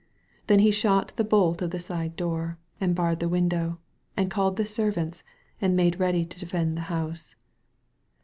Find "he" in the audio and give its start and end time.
0.57-0.71